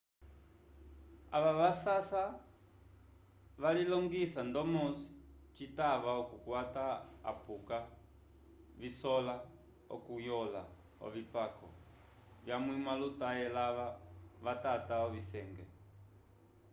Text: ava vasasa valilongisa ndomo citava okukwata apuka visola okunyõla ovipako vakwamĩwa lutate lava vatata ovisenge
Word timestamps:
ava 1.35 1.51
vasasa 1.61 2.23
valilongisa 3.61 4.41
ndomo 4.49 4.83
citava 5.55 6.11
okukwata 6.21 6.85
apuka 7.31 7.77
visola 8.81 9.35
okunyõla 9.95 10.63
ovipako 11.05 11.67
vakwamĩwa 12.45 12.93
lutate 13.01 13.45
lava 13.57 13.87
vatata 14.45 14.95
ovisenge 15.05 15.65